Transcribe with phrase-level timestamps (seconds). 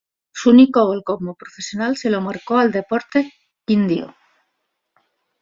[0.31, 3.31] Su único gol como profesional se lo marcó al Deportes
[3.67, 4.15] Quindio.